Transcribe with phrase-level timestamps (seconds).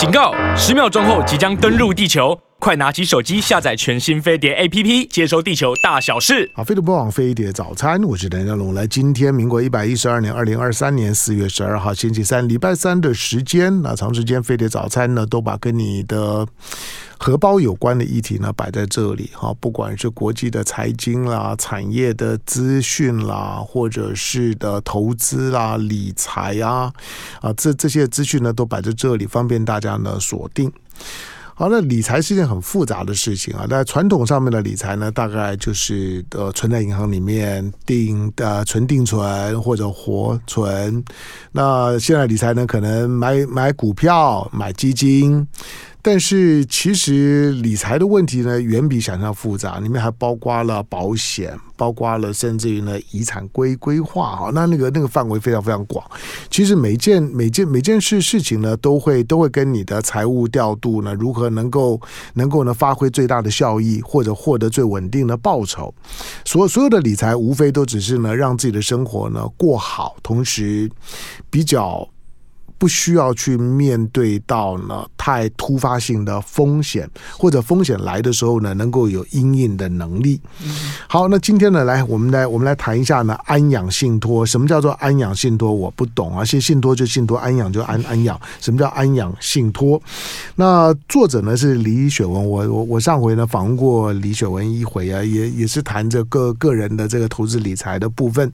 [0.00, 0.32] 警告！
[0.56, 6.50] 十秒钟后即将登陆地球，快拿起手机下载全新飞碟 APP，接收地球大小事。
[6.52, 8.74] 好，飞碟播网飞碟早餐，我是梁家龙。
[8.74, 16.46] 来，今天民国一百一十二年二零二三年四月十二号星期三，礼拜三的时间，那长时间飞碟早餐呢，都把跟你的。
[17.22, 26.92] 荷包有关的议题呢，摆在这里哈，不管是国际的财经啦、产业的资讯啦，或者是的投资啦、理财啊，
[27.40, 30.70] 啊，这这些资讯呢，都摆在这里，方便大家呢锁定。
[31.60, 33.66] 好，那理财是一件很复杂的事情啊。
[33.68, 41.04] 那传统上面的理财呢，大概就是呃存在银行里面定呃存定存或者活存。
[41.52, 45.46] 那现在理财呢，可能买买股票、买基金。
[46.02, 56.04] 但是其实理财的问题呢，远比想象复杂，里面还包括了保险，包括了甚至于呢遗产规规划哈，那那个那个范围非常非常广。
[56.48, 62.00] 其实每件每件每件事事情呢，都会都会跟你的财务调度呢，如何能够
[62.34, 65.94] 能够呢发挥最大的效益，或者获得最稳定的报酬。
[66.44, 70.90] 所所有的理财无非都只是呢让自己的生活呢过好，同时
[71.50, 72.08] 比较。
[72.78, 80.40] 不需要去面对到呢太突发性的风险，或者风险来的时候呢，能够有应应的能力。
[81.06, 84.44] 好，那今天呢，来我们来我们来谈一下呢，安养信托。
[84.44, 85.72] 什么叫做安养信托？
[85.72, 86.44] 我不懂啊。
[86.44, 88.40] 信信托就信托，安养就安安养。
[88.60, 90.02] 什么叫安养信托？
[90.56, 92.44] 那作者呢是李雪文。
[92.44, 98.50] 我我我上回呢访问过李雪文一回啊，也也是谈着个个人的这个投资理财的部分。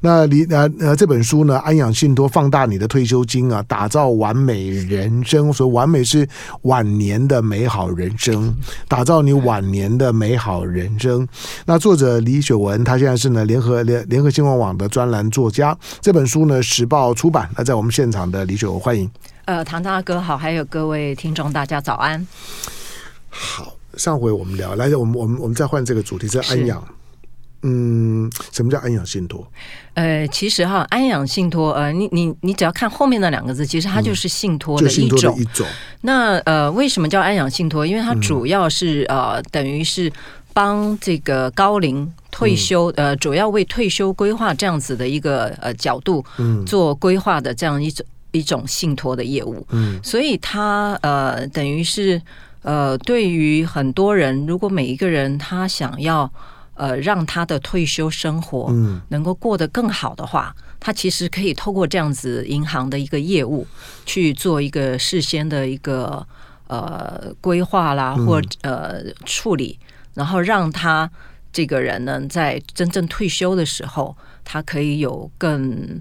[0.00, 3.62] 那李呃呃这本书呢，安养信托放大你的退休金啊。
[3.66, 6.13] 打造完美人生，所以完美是
[6.62, 8.54] 晚年的美好人生，
[8.88, 11.26] 打造你晚年的美好人生。
[11.66, 15.76] 那作者李雪文，他现在是呢联合联联合新闻网的专栏作家。
[16.00, 17.48] 这本书呢时报出版。
[17.56, 19.10] 那在我们现场的李雪文，欢迎。
[19.46, 22.26] 呃，唐大哥好，还有各位听众，大家早安。
[23.28, 26.82] 好，上回我们聊，来，我们我们我们再换这个主题，是安养。
[27.66, 29.50] 嗯，什么叫安养信托？
[29.94, 35.34] 呃，其实哈，安养信托，呃，你你你只要看后面那两个字，其实它就是信托的一种。
[35.34, 35.66] 嗯、一种
[36.02, 37.86] 那呃，为什么叫安养信托？
[37.86, 40.12] 因为它主要是、嗯、呃，等于是
[40.52, 49.66] 帮这个高龄退休，嗯、呃，主要为退休规划这样子的一个呃角度，嗯，做规划的这样一种一种信托的业务。
[49.70, 52.20] 嗯，所以它呃，等于是
[52.60, 56.30] 呃，对于很多人，如果每一个人他想要。
[56.74, 58.72] 呃，让他的退休生活
[59.08, 63.66] 能够过得更好的话，嗯、他其实可以透过这样子银行的一个业务
[64.04, 66.26] 去做一个事先的一个
[66.66, 69.78] 呃规划啦，或呃处理，
[70.14, 71.10] 然后让他
[71.52, 76.00] 这个人呢，在真正退休的时候，他可以有更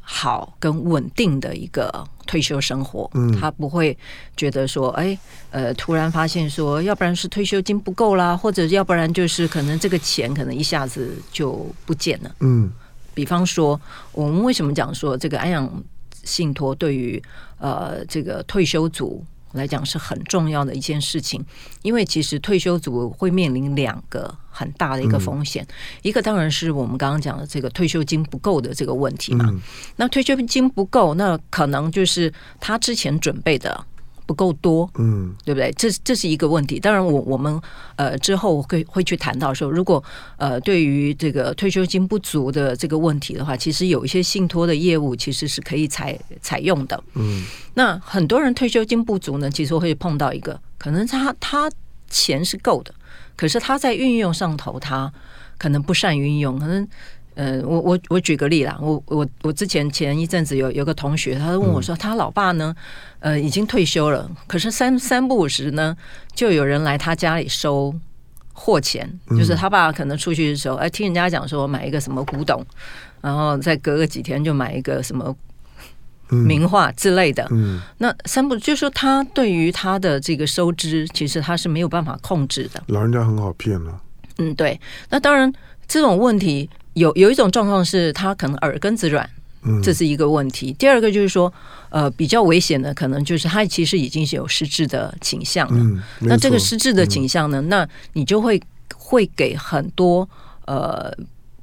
[0.00, 2.06] 好、更稳定的一个。
[2.26, 3.10] 退休生活，
[3.40, 3.96] 他不会
[4.36, 5.18] 觉得说，哎，
[5.50, 12.30] 呃，突然发现说，要不然是退休金不够啦，或者要不然就是可能这个钱可能一下子就不见了。
[12.40, 12.70] 嗯，
[13.14, 13.80] 比方说，
[14.12, 15.82] 我们为什么讲说这个安养
[16.24, 17.22] 信托对于
[17.58, 21.44] 呃这个退休族来讲是很重要的一件事情，
[21.82, 29.46] 因为其实退休族会面临两个很大的一个风险，嗯、一个当然是我们刚刚讲的这个退休金不够的这个问题嘛。
[29.48, 29.60] 嗯、
[29.96, 33.84] 那退休金不够，那可能就是他之前准备的
[34.26, 35.72] 不够多，嗯，对不对？
[35.76, 36.80] 这这是一个问题。
[36.80, 37.60] 当然我，我我们
[37.94, 40.02] 呃之后会会去谈到说，如果
[40.36, 47.02] 呃对于这个退休金不足的这个问题的话，其实有一些信托的业务其实是可以采采用的。
[47.14, 47.44] 嗯，
[47.74, 51.70] 那很多人退休金不足呢，其实会碰到一个可能他他
[52.10, 52.92] 钱是够的，
[53.36, 55.12] 可是他在运用上头他
[55.56, 56.86] 可能不善运用，可能。
[57.36, 62.74] 呃，我我我举个例啦，我我我之前前一阵子有有个同学，他问我说，他老爸呢，
[63.20, 65.94] 呃，已经退休了，可是三三不五时呢，
[66.34, 67.94] 就有人来他家里收
[68.54, 72.64] 货钱，就是他爸可能出去的时候，哎，听人家讲说买一个什么古董，
[73.20, 75.36] 然后再隔个几天就买一个什么
[76.30, 77.46] 名画之类的。
[77.50, 82.82] 嗯，那三不就是说他对于他的这个收支，其实他是没有办法控制的。
[82.86, 84.00] 老人家很好骗了。
[84.38, 84.80] 嗯，对。
[85.10, 85.52] 那当然
[85.86, 86.70] 这种问题。
[86.96, 89.28] 有有一种状况是他可能耳根子软，
[89.82, 90.72] 这是一个问题。
[90.72, 91.52] 第二个就是说，
[91.90, 96.02] 呃，比较危险的可能就是他其实已经是有失智的倾向了。
[96.20, 98.58] 那这个失智的倾向呢，那你就会
[98.94, 100.26] 会给很多
[100.64, 101.12] 呃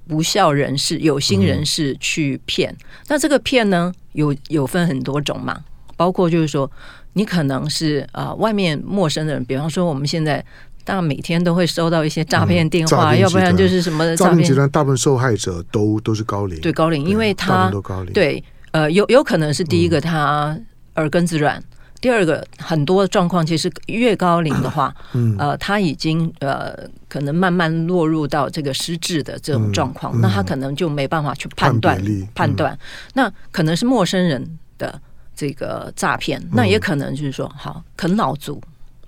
[0.08, 2.76] 不孝人士、有心人士去骗。
[3.08, 5.60] 那这个骗呢，有有分很多种嘛，
[5.98, 6.70] 包括就是说，
[7.14, 10.46] 你可能是呃外面陌生的人，比方说我们现在。
[10.86, 14.44] 当然每天都会收到一些诈骗电话，嗯、要不然就是什么诈骗。
[14.44, 14.70] 集团。
[14.70, 17.72] 大部分受害者都都是高龄，对高龄，因为他
[18.14, 20.58] 对呃有有可能是第一个他
[20.96, 21.64] 耳根子软，嗯、
[22.02, 26.76] 第二个很多状况其实越高龄的话，嗯，呃，他已经呃
[27.08, 30.20] 可能慢慢落入到这个失智的这种状况，嗯。
[30.20, 32.02] 嗯、那他可能就没办法去判断
[32.34, 32.78] 判断，
[33.14, 35.00] 那可能是陌生人的
[35.36, 38.62] 这个诈骗，嗯、那也可能就是说好啃老族，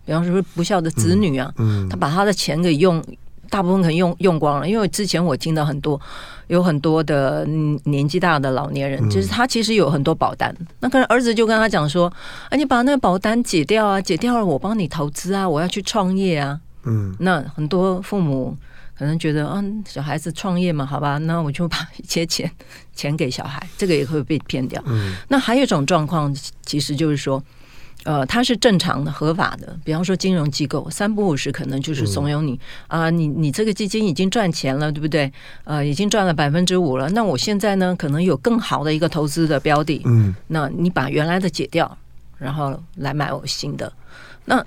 [0.06, 3.04] 比方说不孝的子女啊，嗯嗯、他把他的钱给用。
[3.48, 6.02] 大部分可能用用光了，因为之前我听到很多
[6.48, 7.46] 有很多的
[7.84, 12.12] 年纪大的老年人，就是他其实有很多保单，那可能儿子就跟他讲说
[12.50, 18.57] ：“啊，你把那个保单解掉啊，解掉了我帮你投资啊，我要去创业啊。”嗯，那很多父母
[18.98, 22.52] 可能觉得，嗯，小孩子创业嘛，好吧，那我就把一些钱
[22.96, 24.84] 钱给小孩，这个也会被骗掉。
[24.88, 26.36] 嗯，那还有一种状况，
[26.66, 27.42] 其实就是说。
[28.06, 29.78] 呃，它是正常的、合法的。
[29.84, 32.57] 比方说，金融机构三不五时可能就是怂恿你
[32.88, 35.30] 啊，你你这个基金已经赚钱了，对不对？
[35.66, 37.10] 呃，已经赚了百分之五了。
[37.10, 40.02] 那我现在呢，可能有更好的一个投资的标的。
[40.06, 41.98] 嗯，那你把原来的解掉，
[42.38, 43.92] 然后来买我新的。
[44.46, 44.63] 那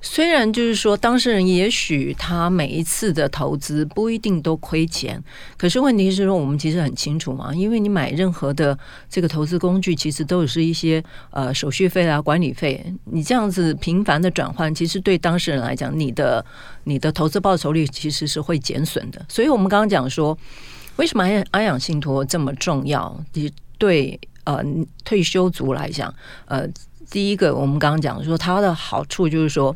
[0.00, 5.22] 虽然就是说，当事人也许他每一次的投资不一定都亏钱，
[5.56, 8.78] 可是问题是说，我们其实很清楚嘛，因为你买任何的
[9.10, 16.44] 这个投资工具，其实都是一些呃手续费啊、管理费，你这样子频繁的转换，其实对当事人来讲，你的
[16.84, 19.20] 你的投资报酬率其实是会减损的。
[19.28, 20.38] 所以我们刚刚讲说，
[20.96, 23.20] 为什么安安养信托这么重要？
[23.32, 24.62] 你对呃
[25.04, 26.14] 退休族来讲，
[26.46, 26.68] 呃。
[27.10, 29.74] 第一个，我们刚刚讲说，它的好处就是说，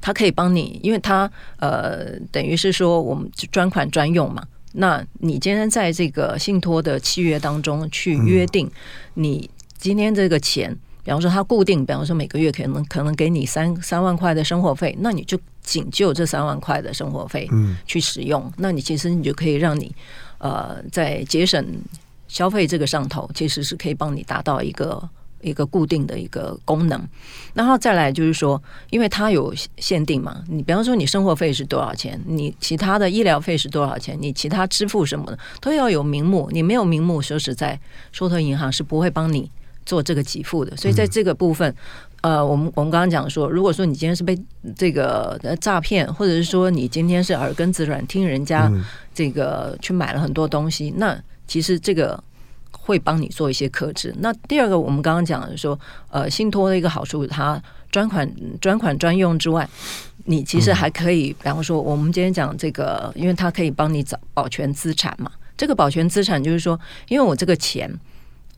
[0.00, 4.42] 它可以帮你，因为它呃，等于是说我们专款专用嘛。
[4.72, 8.70] 那你今天在这个信托的契约当中去约定，
[9.14, 10.74] 你今天这个钱，
[11.04, 17.46] 比方说它固定，比方说每个月可能可能给你三三万块的生活费，那你就仅就这三万块的生活费
[17.86, 18.50] 去使用。
[18.56, 19.94] 那你其实你就可以让你
[20.38, 21.62] 呃，在节省
[22.26, 25.06] 消费这个上头，其实是可以帮你达到一个。
[25.48, 27.00] 一个固定的一个功能，
[27.54, 28.60] 然后再来就是说，
[28.90, 37.78] 因为它有限定嘛，你比方说你生活费是多少钱，你其他的医疗费是多少钱，你其他支付什么的都要有名目，你没有名目，说实在，
[38.10, 39.48] 受托银行是不会帮你
[39.84, 40.76] 做这个给付的。
[40.76, 41.72] 所以在这个部分，
[42.22, 44.36] 呃，我们我们刚刚讲说，如果说你今天是被
[44.76, 48.68] 这个诈骗，或者是说你今天是耳根子软，听人家
[49.14, 51.16] 这个去买了很多东西，那
[51.46, 52.22] 其实这个。
[52.78, 54.14] 会帮你做一些克制。
[54.18, 55.78] 那第二个，我们刚刚讲的说，
[56.10, 58.30] 呃，信托的一个好处，它专款
[58.60, 59.68] 专款专用之外，
[60.24, 65.30] 你其实还可以，比方说，我们今天讲这个，因为它可以帮你找保全资产嘛。
[65.56, 66.78] 这个保全资产就是说，
[67.08, 67.90] 因为我这个钱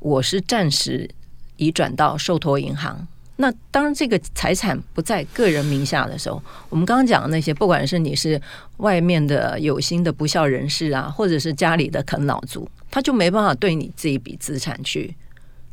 [0.00, 1.08] 我是暂时
[1.56, 3.06] 移转到受托银行。
[3.40, 8.40] 那当这个财产不在个人名下的时候，我们刚刚讲的那些，不管是你是
[8.78, 15.14] 外面的有心的不孝人士啊，或者是家里的啃老族，他就没办法对你这一笔资产去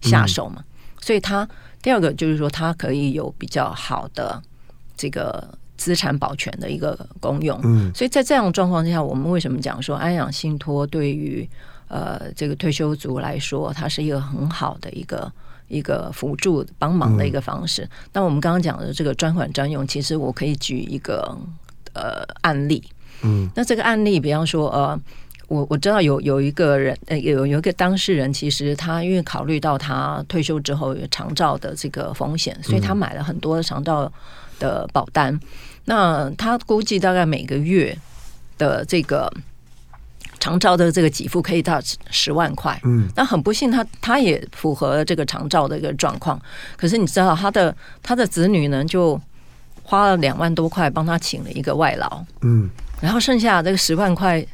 [0.01, 0.63] 下手嘛。
[1.01, 1.47] 所以，他
[1.81, 4.39] 第二个就是说，它可以有比较好的
[4.95, 7.59] 这个资产保全的一个功用。
[7.63, 11.49] 嗯，所以在这样的状况之下，我们为什么讲说安养信托对于
[11.87, 15.31] 呃这个退休族来说，它是一个很好的一个。
[15.67, 17.89] 一个辅助帮忙的一个方式。
[18.13, 21.35] 那、嗯、我们刚刚讲的这个专款专用，其实我可以举一个
[21.93, 22.83] 呃案例。
[23.23, 25.01] 嗯，那这个案例，比方说呃，
[25.47, 34.11] 我我知道有有一个人，呃，有有一个当事人，其实他因为考虑到他退休之后有长照的这个风险，所以他买了很多长照
[34.59, 35.33] 的保单。
[35.33, 35.41] 嗯、
[35.85, 37.97] 那他估计大概每个月
[38.57, 39.31] 的这个。
[40.37, 46.39] 长照的这个给付可以到十万块，嗯，那很不幸他，他他也符合这个长照的一个状况。
[46.77, 49.19] 可是你知道，他的他的子女呢，就
[49.81, 52.69] 花了两万多块帮他请了一个外劳，嗯，
[53.01, 54.45] 然后剩下这个十万块，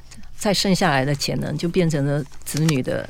[0.41, 3.07] 再剩下来的钱呢，就变成了子女的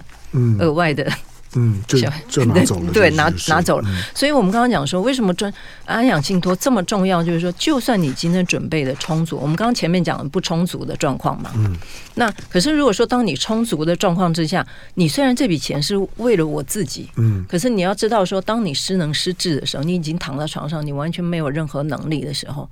[0.60, 1.10] 额外的。
[1.54, 3.90] 嗯，就就拿走了，对，拿拿走了。
[4.16, 7.22] 所以，我们刚刚讲说，为什么专安养信托这么重要？
[7.22, 11.52] 就是说，就算你今天准备的充足，我们刚刚前面讲的不充足的状况嘛。
[11.56, 11.78] 嗯。
[12.16, 22.70] 那可是，如果说当你充足的状况之下，你虽然这笔钱是为了我自己，嗯，可是你要知道说，当你失能失智的时候，你已经躺在床上，你完全没有任何能力的时候，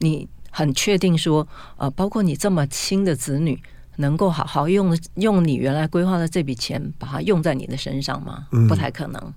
[0.00, 1.46] 你很确定说，
[1.76, 3.56] 呃，包括你这么亲的子女。
[3.96, 8.46] 能够好好用用你原来规划的这笔钱，把它用在你的身上吗？
[8.52, 9.34] 嗯、不太可能，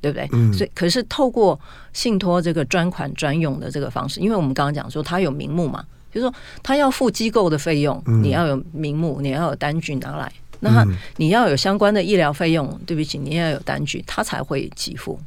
[0.00, 0.28] 对不对？
[0.32, 1.58] 嗯、所以，可是透过
[1.92, 10.86] 信托这个专款专用的这个方式，因为我们刚刚讲说，他有名目嘛，就是说他要付机构的费用，嗯、你要有名目，你要有单据拿来，那他
[11.16, 15.18] 你要有相关的医疗费用，对不起，你要有单据，他才会给付。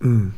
[0.00, 0.32] 嗯，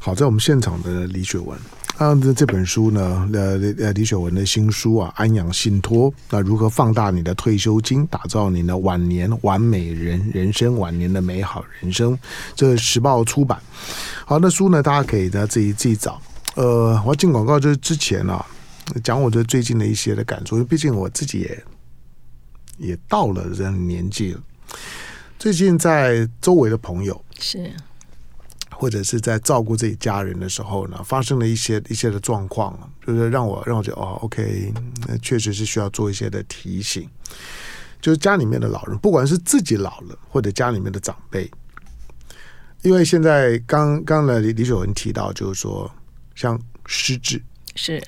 [0.00, 1.58] 好，在我们现场的李雪文。
[1.98, 12.18] 啊，这这本书呢，呃呃，李雪文的新书啊，《安养信托》，那如何放大你的退休金，打造你的晚年完美人人生，晚年的美好人生，
[12.56, 13.60] 这是时报出版。
[14.24, 16.20] 好，那书呢，大家可以在自己自己找。
[16.54, 18.44] 呃，我要进广告就是之前啊，
[19.04, 21.64] 讲我的最近的一些的感触，因为毕竟我自己也
[22.78, 24.40] 也到了这年纪了。
[25.38, 27.70] 最近在周围的朋友是，
[28.82, 34.74] 或者是在照顾自己家人的时候呢，发生了一些一些的状况，就是让我让我觉得哦，OK，
[35.06, 37.08] 那确实是需要做一些的提醒。
[38.00, 41.48] 就是家里面的老人，不管是自己老了，或者家里面的长辈，
[42.82, 45.88] 因为现在刚刚呢，李李雪文提到，就是说
[46.34, 47.40] 像失智
[47.76, 48.02] 是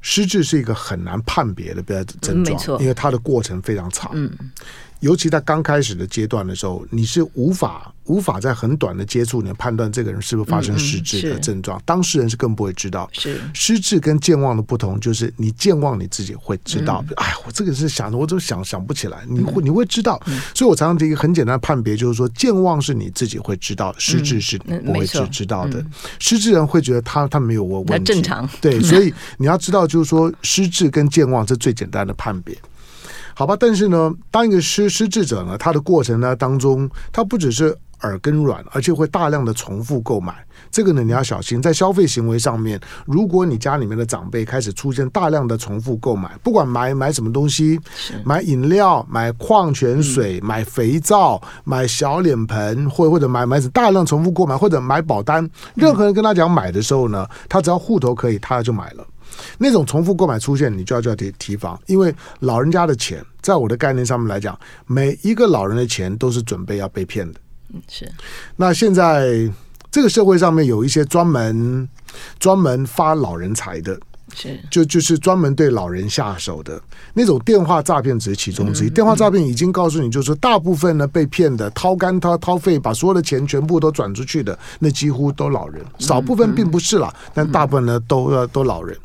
[0.00, 1.82] 失智是一个很难判别的
[2.20, 4.30] 症状，没错，因为它的过程非常长，嗯。
[5.04, 11.78] 尤其在刚开始的阶段的时候，你是无法无法在很短的接触，你判断这个人是不是发生失智的症状。
[11.84, 13.06] 当事人是更不会知道。
[13.12, 17.04] 是失智跟健忘的不同，就是你健忘你自己会知道。
[17.16, 19.22] 哎、嗯，我这个是想的，我怎么想想不起来？
[19.28, 20.18] 你会你会知道。
[20.54, 25.80] 所以我常常提一个很简单的判别，就是说健忘是你自己会知道，失智是你不会知知道的。
[25.80, 28.48] 嗯、失智人会觉得他他没有我问题，正常。
[28.58, 32.56] 对，所以你要知道，就是说失智跟健忘是最简单的判别。
[33.34, 40.34] 好吧，但是呢，当一个失失智者呢，他的过程呢当中，他不只是耳根软，而且会大量的重复购买。
[40.70, 47.80] 这个呢，你要小心，在消费行为上面，如果你家里面的长辈开始出现大量的重复购买，不管买买什么东西，
[48.24, 59.04] 买饮料、买矿泉水、买肥皂、买小脸盆，或或者买买大量重复购买，或者买保单，任何人跟他讲买的时候呢，他只要户头可以，他就买了。
[59.58, 67.40] 那种重复购买出现，你就要就要提提防，因为老人家的钱，在我的概念上面来讲，每一个老人的钱都是准备要被骗的。
[67.72, 68.10] 嗯，是。
[68.56, 69.50] 那现在
[69.90, 71.88] 这个社会上面有一些专门
[72.38, 73.98] 专门发老人财的。
[74.34, 76.80] 是，就就是专门对老人下手的
[77.14, 78.90] 那种电话诈骗，只是其中之一。
[78.90, 88.96] 电话诈骗已经告诉你，就是大部分呢被骗的掏肝掏掏肺，把所有的钱全部都转出去的，那几乎都老人，少部分并不是啦，但大部分呢都都老人。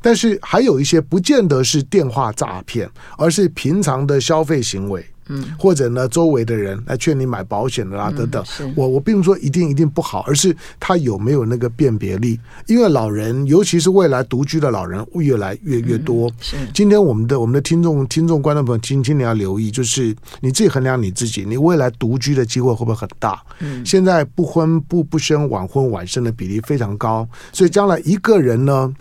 [0.00, 5.04] 但是还有一些不见得是电话诈骗，而是平常的消费行为。
[5.28, 8.44] 嗯，或者呢，周围的人来劝你买保险的啦，等等。
[8.74, 12.38] 我我并不说一定一定不好，而是他有没有那个辨别力。
[12.66, 16.30] 因为老人，尤其是未来独居的老人，越来越越多。
[16.40, 23.42] 是，今天我们的我们的听众听众观众朋友，今天你要留意，就是你自己衡量你自己，你未来独居的机会会不会很大？
[23.60, 28.92] 嗯，现在不婚不不生，晚婚晚生的比例非常高，所以将来一个人呢，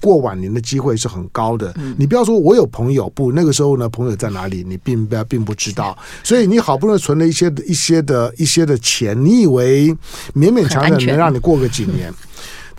[0.00, 1.74] 过晚年的机会是很高的。
[1.96, 5.96] 你不要说我有朋友，不，那个时候呢，朋友在哪里，你并不并不知道。
[6.22, 9.90] 所以你好不容易存了一些一些的一些的钱，你以为
[10.34, 12.12] 勉勉强强能让你过个几年？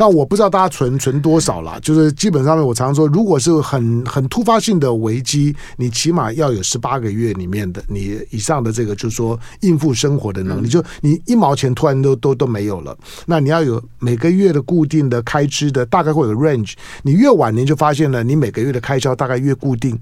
[0.04, 12.94] 但我不知道大家存存多少啦，就是基本上面我常常说，如果是很很突发性的危机，你起码要有十八个月里面的你以上的这个，就是说应付生活的能力，就你一毛钱突然都都都没有了，
[13.26, 16.74] 那你要有每个月的固定的开支的，大概会有个 range。
[17.04, 19.98] 你越晚年就发现了，你每个月的开销大概越固定，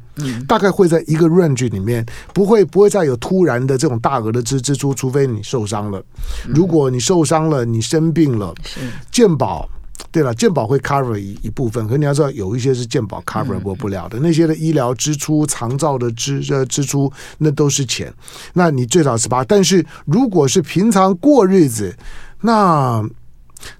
[0.47, 2.03] 大概会在一个 range 里面，
[2.33, 6.03] 不会不会再有突然的这种大额的支支出，除非你受伤了。
[6.47, 8.51] 如果你受伤了，你生病了，
[9.11, 9.69] 健保。
[10.09, 18.13] 对了，健保会 cover 一一部分，可你要知道，有一些是健保 cover 不不了的，那些的医疗支出、长照的支呃支出，那都是钱。
[18.53, 21.95] 那你最少十八，但是如果是平常过日子，
[22.41, 23.05] 那。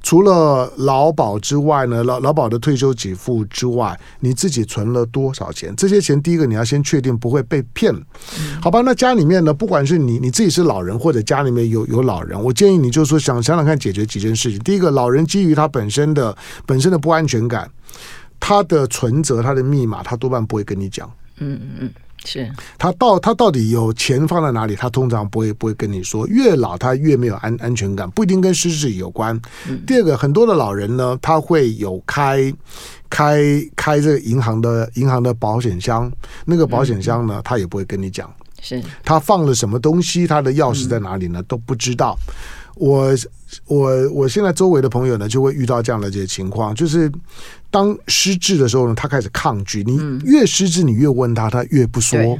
[0.02, 5.76] 除了劳保之外呢，劳劳保的退休给付之外，你自己存了多少钱？
[5.76, 7.94] 这些钱第一个你要先确定不会被骗，
[8.62, 8.82] 好吧？
[8.82, 14.60] 那家里面呢，不管是你你自己是老人，或者家里面有有老人，我建议你就是说想想想看解决几件事情。
[14.60, 16.36] 第一个，老人基于他本身的
[16.66, 17.70] 本身的不安全感，
[18.40, 21.10] 他的存折、他的密码，他多半不会跟你讲。
[21.38, 21.94] 嗯嗯嗯。
[22.24, 24.76] 是他到他到底有钱放在哪里？
[24.76, 26.28] 他通常不会不会跟你说。
[26.28, 29.40] 越老他越没有安安全感，不一定跟失智有关。
[29.68, 32.54] 嗯、第二个，很多的老人呢，他会有开
[33.10, 33.42] 开
[33.76, 36.12] 开这个银行的银行的保险箱，
[36.46, 38.32] 那个保险箱呢，嗯、他也不会跟你讲。
[38.62, 41.42] 是他放了什么东西，他的钥匙在哪里呢？
[41.42, 42.16] 嗯、都不知道。
[42.76, 43.12] 我
[43.66, 47.12] 我我现在周围的朋友呢，就会遇到这样的这些情况，就是
[47.72, 49.84] 当失智的时候呢，他开始抗拒。
[49.84, 52.38] 你越失智，你越问他，他越不说。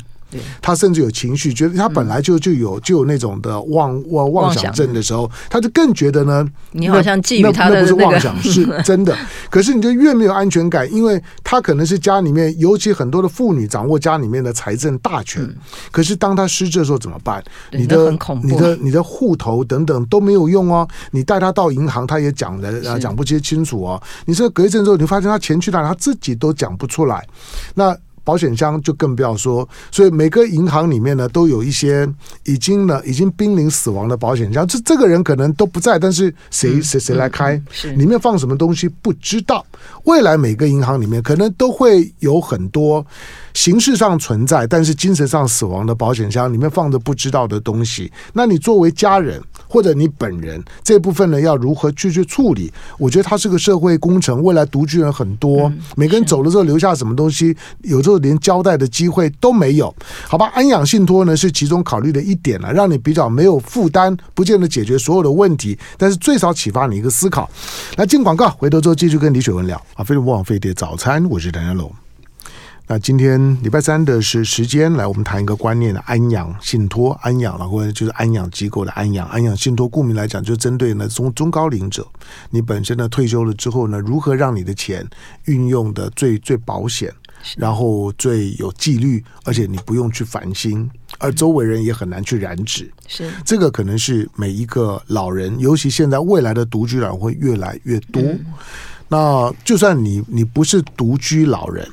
[0.62, 9.16] 他甚至有情绪，觉得他本来就就有就有那种的妄妄妄想症的时候，他就更觉得呢，你好像觊觎他的那不是妄想，是 真的。
[9.50, 15.48] 可是你就越没有安全感，因为他可能是家里面，尤其很多的妇女掌握家里面的财政大权。
[15.92, 17.44] 可是当他失智的时候怎么办？
[17.72, 18.12] 你的
[18.44, 20.88] 你的你的户头等等都没有用哦。
[21.12, 24.02] 你带他到银行，他也讲的讲不清清楚哦。
[24.26, 27.28] 你说隔一阵之后，你发现他钱去哪，他自己都讲不出来。
[27.76, 27.98] 那。
[28.24, 29.68] 保险箱就更不要说。
[29.92, 32.08] 所以每个银行里面呢，都有一些
[32.46, 34.68] 已经呢已经濒临死亡的保险箱。
[34.68, 37.62] 这这个人可能都不在，但是谁谁谁来开？
[37.96, 39.66] 里面放什么东西不知道。
[40.04, 43.06] 未来每个银行里面可能都会有很多
[43.54, 48.12] 形式上存在，但是精神上死亡的保险箱，里面放着不知道的东西。
[48.34, 52.72] 那你作为家人或者你本人这部分呢，要如何去去处理？
[52.98, 54.42] 我觉得它是个社会工程。
[54.42, 59.94] 未来独居人很多，嗯、每个人走了之后留下什么东西，有时候连交代的机会都没有。
[60.28, 67.50] 好吧，安养信托呢是其中考虑的一点了，让你比较没有负担，不见得解决所有的问题，但是最少启发你一个思考。
[67.96, 69.78] 来进广告，回头之后继续跟李雪文聊。
[69.96, 71.92] 啊，飞碟不枉飞碟早餐，我是谭家龙。
[72.88, 82.06] 那今天礼拜三的是时间，来我们谈一个观念的安养信托，安养了或者就是安养机构的安养，安养信托，顾名来讲，就针对呢中中高龄者，
[82.50, 85.08] 你本身呢退休了之后呢，如何让你的钱
[85.46, 87.10] 运用的最最保险，
[87.58, 92.92] 然后最有纪律，而且你不用去烦心，而周围人也很难去染指。
[93.08, 98.22] 是这个可能是每一个老人，尤其现在未来的独居老人会越来越多。
[98.22, 98.46] 嗯
[99.14, 101.86] 那就算你你不是独居老人，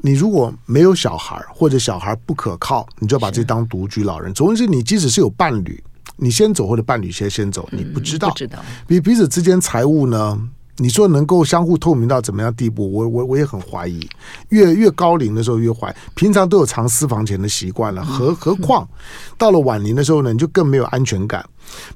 [0.00, 4.34] 你如果没有小孩或者小孩不可靠，你就把这当独居老人。
[4.34, 5.80] 总之是你即使是有伴侣，
[6.16, 10.48] 你先走或者伴侣先先走，你不知道，不知道彼彼此之间财务呢？
[10.76, 12.90] 你说能够相互透明到怎么样地步？
[12.90, 14.08] 我我我也很怀疑。
[14.48, 18.88] 越越高龄的时候越怀，平常都有藏私房钱的习惯了，何何况
[19.38, 21.44] 到了晚年的时候呢，你就更没有安全感。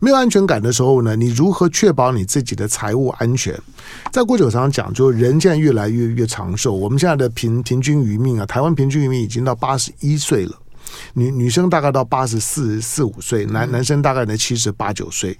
[0.01, 3.59] 没有安全感的时候呢，你如何确保你自己的财务安全？
[4.13, 6.73] 在过去我常常讲，就人现在越来越越长寿。
[6.73, 10.53] 我们现在的平平均余命啊，台湾平均余命已经到八十一岁了，
[11.15, 15.37] 女女生大概到八十四四五岁，男男生大概在七十八九岁。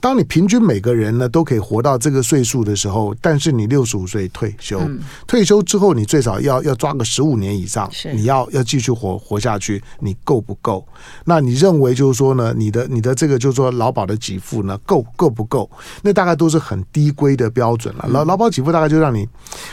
[0.00, 10.86] 当你平均每个人呢都可以活到这个岁数的时候，但是你六十五岁退休，嗯、退休之后你最少要要抓个十五年以上，你要要继续活活下去，你够不够？
[11.24, 15.70] 那你认为就是说呢，你的你的这个就是说劳保的给付呢够够不够？
[16.02, 18.06] 那大概都是很低规的标准了。
[18.08, 19.28] 劳劳保给付大概就让你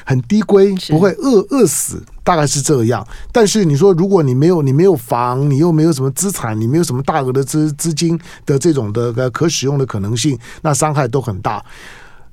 [0.05, 2.03] 很低规，不会饿饿死。
[2.27, 11.63] 大概是这样，但是你说，如果你没有你没有房，你又没有什么资产，你没有什么大额的资资金的这种的可使用的可能性，那伤害都很大。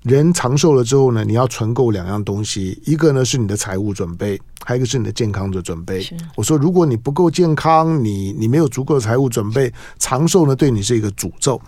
[0.04, 6.06] 人长寿了之后呢，你要存够两样东西，一个呢是你的财务准备，还有一个是你的健康的准备。
[6.36, 11.58] 我说，如果你不够健康，你你没有足够的财务准备，长寿呢对你是一个诅咒。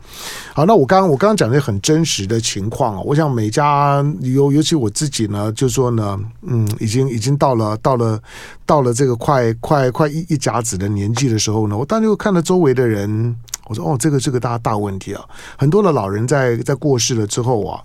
[0.53, 8.21] 好，那我刚刚我刚刚讲的很真实的情况啊，我想每家尤尤其我自己呢，就说呢，嗯，已经已经到了到了
[8.67, 13.35] 到了这个快快快一一甲子的年纪的时候呢，我当时又看到周围的人，
[13.67, 15.25] 我说哦，这个这个大大问题啊，
[15.57, 17.83] 很多的老人在在过世了之后啊。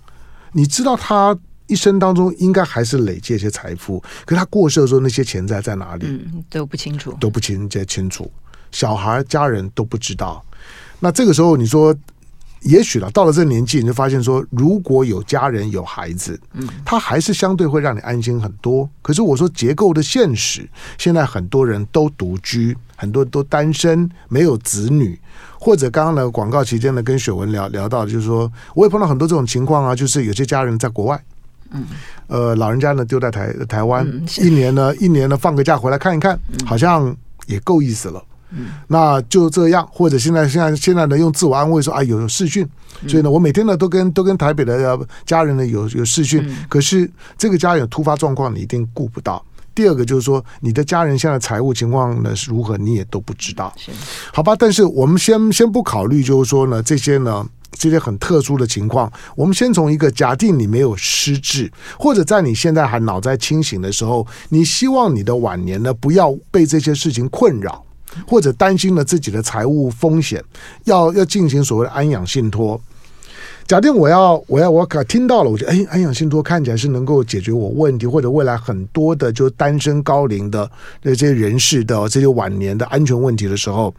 [0.52, 1.36] 你知道他
[1.66, 6.06] 一生当中应该还是累积一些财富，可是他过世的时候那些钱在在哪里？
[6.06, 8.30] 嗯，都不清楚，都不清这清楚，
[8.70, 10.44] 小孩家人都不知道。
[11.00, 11.94] 那这个时候你说，
[12.62, 18.88] 也许了，到了这个年纪，你就发现说，如果有家人有孩子，嗯，他还是相对会让你安心很多。
[19.02, 25.18] 可是我说结构的现实，现在很多人都独居，很多都单身，没有子女。
[25.58, 31.24] 或者刚刚呢，广告期间呢，跟雪文聊聊到，就是说，我也碰到很多这种情况啊，就是有些家人在国外，
[31.70, 31.84] 嗯，
[32.26, 38.20] 呃，老人家呢丢在台台湾，嗯、一年呢，一年呢放个假回来看一看，好像也够意思了，
[38.54, 42.68] 嗯，那就这样，或者现在现在现在呢，用自我安慰说，啊，有有视讯，
[43.08, 49.44] 所以呢，我每天呢都跟都跟台北的家人呢有有视讯，可是这个家人有突发状况，你一定顾不到。
[49.74, 53.72] 第二个就是说，你的家人现在财务情况呢是如何，你也都不知道，
[54.30, 54.54] 好吧？
[54.54, 67.82] 但是我们先先不考虑，就是说呢，这些呢，这些很特殊的情况，我们先从一个假定你没有失智，或者在你现在还脑袋清醒的时候，你希望你的晚年呢不要被这些事情困扰，
[68.26, 70.42] 或者担心了自己的财务风险，
[70.84, 72.80] 要要进行所谓的安养信托。
[73.64, 80.68] 假定我要我要我可听到了，我觉得哎，安养信托看起来是能够解决我问题，或者未来很多的就单身高龄的
[81.00, 83.94] 这些人士的这些晚年的安全问题的时候，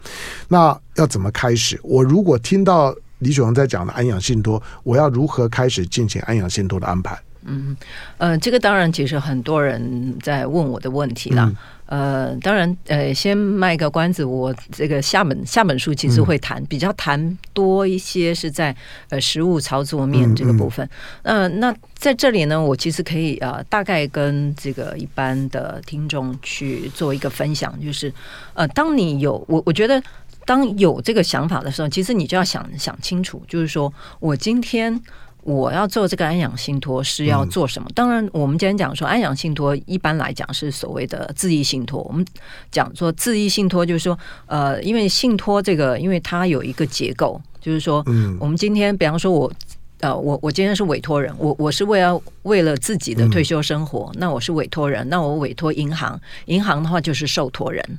[0.48, 1.80] 那要怎么开始？
[1.82, 7.18] 我如果听到李雪红在讲的安养信托，我要如何开始进行安养信托的安排？
[7.46, 7.76] 嗯，
[8.18, 11.44] 呃，这个当然其实很多人在问我的问题啦。
[11.48, 18.74] 嗯呃，当然，呃，先卖个关子，我这个下本下本书其实会谈，嗯、比较谈多一些是在
[19.10, 20.88] 呃实物操作面这个部分。
[21.24, 28.10] 嗯，嗯呃，那在这里呢，我其实可以呃大概跟这个一般的听众去做一个分享，就是
[28.54, 30.02] 呃，当你有我我觉得
[30.46, 34.98] 当有这个想法的时候，其实你就要想想清楚，就是说我今天。
[35.44, 37.86] 我要做这个安养信托是要做什么？
[37.90, 42.02] 嗯、当然，我们今天讲说安养信托，一般来讲是所谓的自益信托。
[42.02, 42.24] 我们
[42.70, 49.52] 讲说自益信托，就是说，呃，因为信托这个，因为它有一个结构，就是说，嗯，我们今天，比方说我，
[50.00, 57.98] 呃，我我今天是委托人，我我是为了为了自己的退休生活，嗯、那我是委托人，那我委托银行，银行的话就是受托人，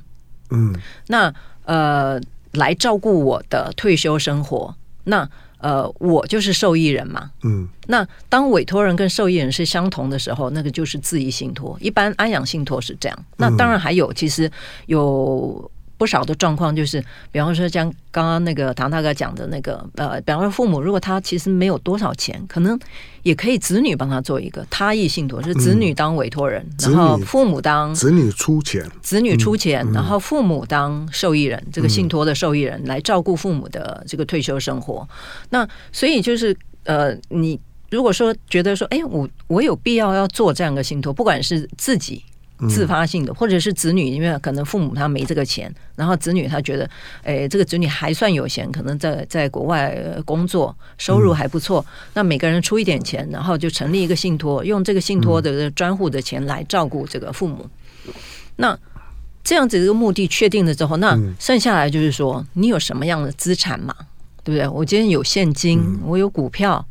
[0.50, 0.74] 嗯，
[1.06, 1.32] 那
[1.64, 2.20] 呃，
[2.54, 5.30] 来照顾我的退休生活，那。
[5.58, 7.30] 呃，我就是受益人嘛。
[7.44, 11.76] 嗯，那当委托人跟受益人是相同的时候，那个就是自益信托。
[11.80, 13.24] 一般安养信托是这样。
[13.36, 14.50] 那当然还有，其实
[14.86, 15.70] 有。
[15.98, 22.78] 不少的状况就是，比方说像刚刚那个唐大哥讲的那个，呃，比方说父母如果他其实没有多少钱，可能
[23.22, 35.08] 也可以子女帮他做一个他益信托，是子女当委托人，嗯、然后父母当子女出钱，子女出钱，嗯、然后父母当受益人，嗯、这个信托的受益人来照顾父母的这个退休生活。
[35.50, 37.58] 那所以就是，呃，你
[37.90, 42.22] 如果说觉得说，哎，我我有必要要做这样的信托，不管是自己。
[42.68, 46.88] 自发性的，或者是子女，因为可能父母他没这个钱，然后子女他觉得，
[47.22, 57.68] 哎，这个子女还算有钱，可能在在国外工作，收入还不错，那每个人出一点钱，然后就成立一个信托，用这个信托的专户的钱来照顾这个父母。
[58.56, 58.78] 那
[59.44, 63.94] 这样子这个目的确定了之后，那剩下来就是说，你有什么样的资产嘛？
[64.42, 64.66] 对不对？
[64.66, 66.86] 我今天有现金，我有股票，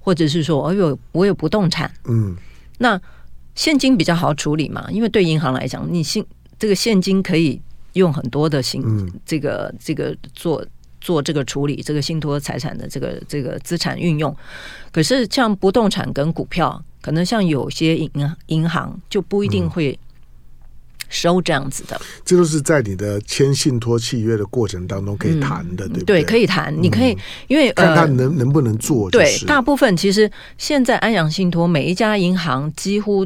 [0.00, 2.36] 或者是说我有我有不动产，嗯，
[2.76, 3.00] 那。
[3.54, 6.24] 现金比较好处理嘛，因为对银行来讲，你信
[6.58, 7.60] 这个现金可以
[7.94, 8.82] 用很多的信，
[9.24, 10.64] 这个这个做
[11.00, 14.34] 做这个处理，这个信托财产的这个这个资产运用。
[14.90, 18.10] 可是像不动产跟股票，可能像有些银
[18.46, 19.98] 银行就不一定会。
[21.14, 26.22] 收这样子的，这都是在你的签信托契约的过程当中可以谈的，嗯、对不对？
[26.22, 26.74] 对，可以谈。
[26.82, 29.44] 你可以，因为看他能能不能做，就是。
[29.44, 33.24] 对，大部分其实现在安阳信托每一家银行几乎，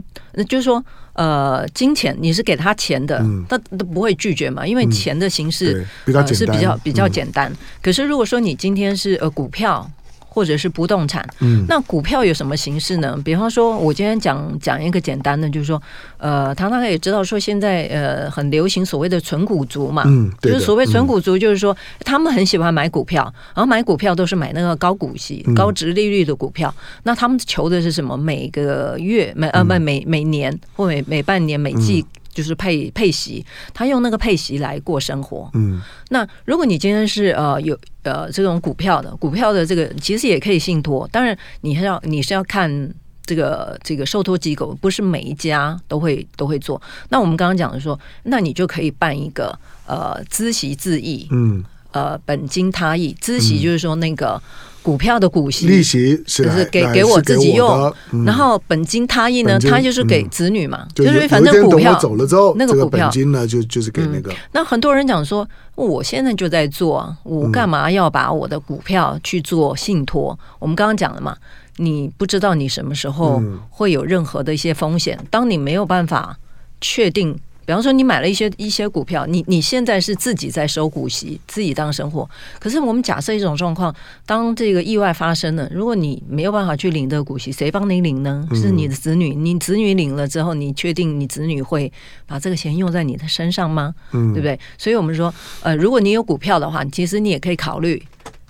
[0.49, 7.51] 就是说，呃，金钱你是给他钱的，他都不会拒绝嘛，因为钱的形式比较是比较比较简单。
[7.83, 9.91] 可是如果说你今天是呃股票。
[10.39, 13.21] 或者是不动产，嗯，那股票有什么形式呢？
[13.25, 15.83] 比方说，我今天讲讲一个简单的，就是说，
[16.17, 26.73] 呃，唐大概也知道说，现在呃很流行所谓的纯股族嘛，嗯，就是所谓纯股族，就是说他们很喜欢买股票，然后买股票都是买那个高股息、高值利率的股票。
[27.03, 28.17] 那他们求的是什么？
[28.17, 32.07] 每个月每呃不每每年或每每半年每季。
[32.33, 35.51] 就是配配席，他用那个配席来过生活。
[35.55, 42.93] 嗯，那如果你今天是呃有呃这种股票的，股票的这个其实也可以信托，当然你还要你是要看
[43.25, 46.81] 这个这个受托机构，不是每一家都会都会做。
[47.11, 54.31] 那我们刚刚讲的说，那你就可以办一个呃孳息自益，嗯，呃本金他益，孳息就是说那个。
[54.31, 57.93] 嗯股票的股息利息是就是给给我自己用，
[58.25, 64.33] 然后本金他益呢，他就是给子女嘛，就是反正股票走了之后，那个股票金呢就就是给那个。
[64.53, 70.39] 那很多人讲说，我现在就在做，我干嘛要把我的股票去做信托？
[70.59, 71.37] 我们刚刚讲了嘛，
[71.77, 76.39] 你不知道你什么时候会有任何的一些风险，当你没有办法
[76.81, 77.39] 确定。
[77.69, 82.27] 比方说，你买了一些一些股票，你你现在是自己在收股息，自己当生活。
[82.59, 88.49] 可是我们假设一种状况，当这个意外发生了，如果你没有办法去领这个股息，谁帮你领呢？
[88.55, 89.35] 是你的子女。
[89.35, 91.93] 你子女领了之后，你确定你子女会
[92.27, 93.95] 把这个钱用在你的身上吗？
[94.13, 94.59] 嗯，对不对？
[94.79, 98.03] 所以我们说，呃，如果你有股票的话，其实你也可以考虑，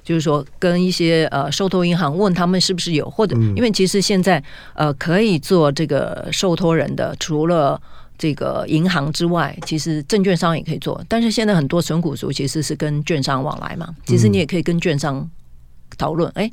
[0.04, 4.40] 就是说跟一些呃受托银行问他们是不是有，或者因为其实现在
[4.74, 7.83] 呃可以做这个受托人的，除了。
[8.18, 13.94] 这个银行之外，其实证券商也可以做，但是现在很多纯股族其实是跟券商往来嘛。
[14.04, 15.31] 其实你也可以跟券商
[15.96, 16.50] 讨论，哎，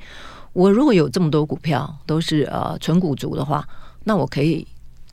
[0.53, 3.67] 我如果有这么多股票都是呃纯股族的话，
[4.03, 4.65] 那我可以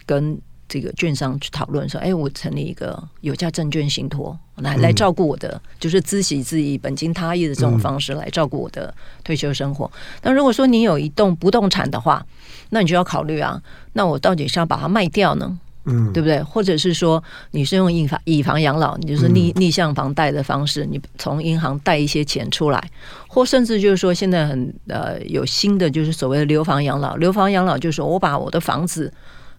[0.04, 0.38] 跟
[0.68, 9.90] 这个券商去讨论说，哎，我成立一个有价证券信托来来照顾我的，就是孳息自益、本金他益的这种方式来照顾我的退休生活。
[10.22, 12.24] 那如果说你有一栋不动产的话，
[12.70, 13.60] 那你就要考虑啊，
[13.94, 15.58] 那我到底是要把它卖掉呢？
[15.84, 16.42] 嗯，对不对？
[16.42, 22.90] 或者是说你是用以房以房养老，你就是逆逆向房贷的方式，你从银行贷一些钱出来，
[23.26, 29.12] 或甚至就是说现在很呃有新的就是所谓的留房养老，留房养老就是说我把我的房子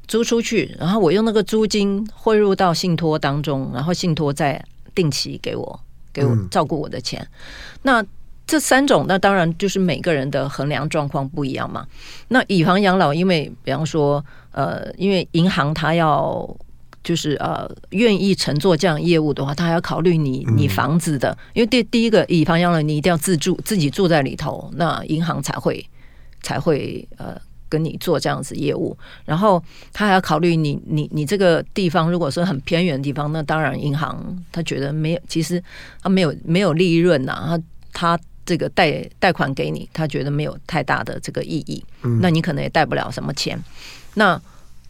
[0.08, 4.64] 租出去，然后我用那个租金汇入到信托当中，然后信托再
[4.96, 5.80] 定期给我
[6.14, 7.28] 给我照顾我的钱，
[7.82, 8.04] 那。
[8.46, 11.88] 这三种，那当然就是每个人的衡量状况不一样嘛。
[12.28, 16.58] 那以房养老，因为比方说，呃，因为银行它要
[17.04, 25.86] 就是呃愿意乘坐这样业务的话，它还要考虑你你房子的，因为第第一个以房养老，你一定要自住自己住在里头，那银行才会
[26.42, 27.36] 才会呃。
[27.70, 29.60] 跟你做这样子业务，然后
[29.92, 35.60] 他还要考虑你你你这个地方，如果说很偏远的地方，那当然银行他觉得没有，其实
[36.00, 37.60] 他没有没有利润呐，
[37.92, 43.60] 他他这个贷贷款给你，他觉得没有太大的这个意义，嗯那你可能也贷不了什么钱。
[44.16, 44.40] 那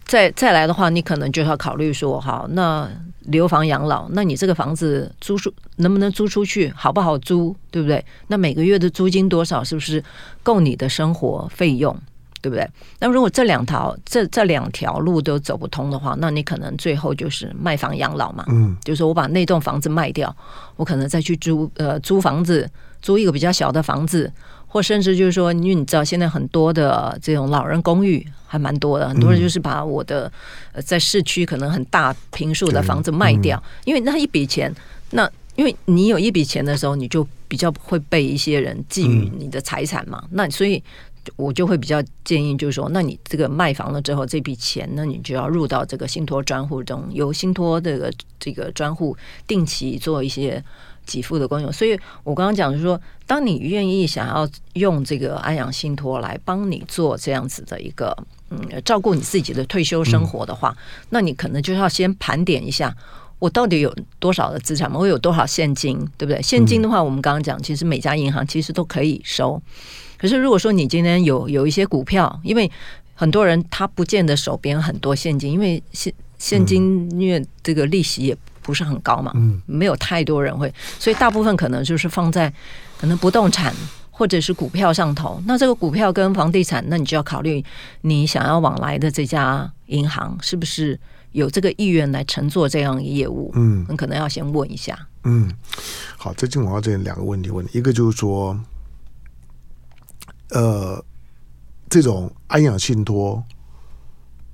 [0.05, 2.89] 再再来的话，你可能就要考虑说，好，那
[3.21, 8.03] 留房养老，那你这个房子租出能不能租出去，好不好租，对不对？
[8.27, 10.03] 那每个月的租金多少，是不是
[10.43, 11.97] 够你的生活费用？
[12.41, 12.69] 对不对？
[12.99, 18.43] 那如果这两条这这两条路都走不通的话，那你可能最后就是卖房养老嘛。
[18.49, 20.35] 嗯，就是说我把那栋房子卖掉，
[20.75, 22.69] 我可能再去租呃租房子，
[23.01, 24.29] 租一个比较小的房子，
[24.73, 30.31] 或甚至就是说，因为你知道现在很多的这种老人公寓还蛮多的，很多人就是把我的
[30.71, 34.73] 呃在市区可能很大平数的房子卖掉，嗯、因为那一笔钱，
[35.11, 40.19] 那因为你有一笔钱的时候，你就比较会被一些人觊觎你的财产嘛。
[40.23, 40.83] 嗯、那所以。
[41.37, 49.15] 我就会比较建议，就是说，那你这个卖房了之后，这笔钱，呢你就要入到这个信托专户中，由信托这个这个专户
[49.47, 50.61] 定期做一些
[51.05, 51.71] 给付的功用。
[51.71, 58.15] 所以我刚刚讲就是说，当你愿意想要用这个安养信托来帮你做这样子的一个
[58.49, 60.75] 嗯照顾你自己的退休生活的话，
[61.09, 62.95] 那你可能就要先盘点一下，
[63.39, 66.41] 我到底有多少的资产，我有多少现金，对不对？
[66.41, 69.61] 现金的话，我们刚刚讲，其实每家银行其实都可以收。
[70.17, 72.71] 可是，如果说你今天有有一些股票，因为
[73.13, 82.51] 很多人他不见得手边很多现金，因为现现金因为这个利息也不是很高嘛，嗯，没有太多人会，所以大部分可能就是放在
[82.99, 83.73] 可能不动产
[84.09, 85.41] 或者是股票上头。
[85.45, 87.63] 那这个股票跟房地产，那你就要考虑
[88.01, 90.99] 你想要往来的这家银行是不是
[91.33, 93.51] 有这个意愿来乘坐这样业务？
[93.55, 94.97] 嗯，你可能要先问一下。
[95.25, 95.51] 嗯，
[96.17, 98.59] 好，最近我要这两个问题问，一个就是说。
[100.49, 101.03] 呃，
[101.89, 103.43] 这种安养信托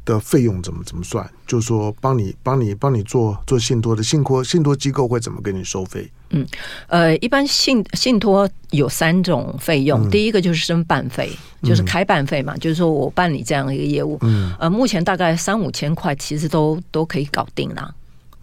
[0.10, 1.30] 的费用怎么怎么算？
[1.45, 6.10] 就是说，帮你帮你帮你做做信托的信托信托机构会怎么给你收费？
[6.32, 6.45] 嗯，
[6.88, 11.32] 呃，一般信信托有三种费用，嗯、第一个就是申办费，
[11.63, 17.93] 就是开办费嘛，嗯、就是说我办理这样一个业务，嗯，呃，目前大概三五千块，其实都都可以搞定啦。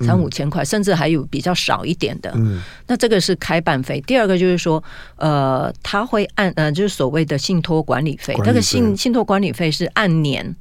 [0.01, 2.31] 三五千块，甚至还有比较少一点的。
[2.35, 3.99] 嗯，那这个是开办费。
[4.03, 4.83] 第二个就是说，
[5.17, 8.35] 呃，他会按呃，就是所谓的信托管理费。
[8.45, 10.55] 那个信信托管理费是按年，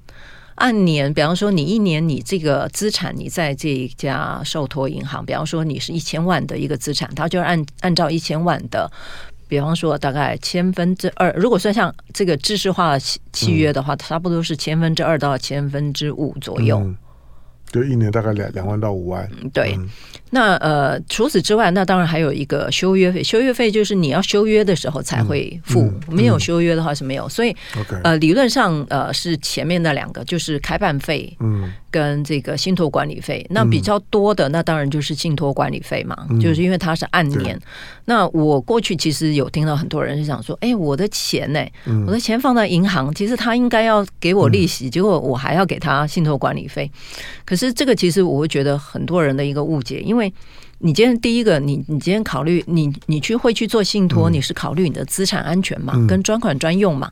[0.56, 1.13] 按年。
[1.13, 8.91] 比方说，你一年你这个资产你在这一家受托银行，比方说你是一千万的一个资产，它就按按照一千万的，
[9.48, 11.32] 比方说大概千分之二。
[11.34, 16.94] 如果算像这个制式化契契约的话，差不多是千分之二到千分之五左右。
[17.71, 19.30] 就一年大概两两万到五万。
[19.54, 19.89] 对，嗯、
[20.30, 23.23] 那呃，除此之外，那当然还有一个修约费。
[23.23, 27.28] 修约费就是你要修约的时候才会付，没有修约的话是没有。
[27.28, 27.56] 所以.
[28.04, 31.71] 呃，理论上呃是前面那两个，就是开办费，嗯。
[31.91, 37.58] 跟这个信托管理费，那比较多的，那当然就是信托管理费嘛，嗯、就是因为它是按年。
[37.58, 37.58] 对
[38.04, 41.65] 那我过去其实有听到很多人是想说，哎，我的钱呢？
[41.86, 46.91] 嗯、我的钱放在银行，其实他应该要给我利息，嗯、结果我还要给他信托管理费。
[47.45, 50.32] 可是这个其实我会觉得很多人的一个误解，因为
[50.80, 57.12] 你今天第一个，你你今天考虑你你去会去做信托，嗯、你是考虑你的资产安全嘛，嗯、跟专款专用嘛，